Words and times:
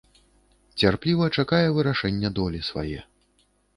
Цярпліва 0.83 1.27
чакае 1.43 1.67
вырашэння 1.75 2.29
долі 2.41 2.59
свае. 2.69 2.99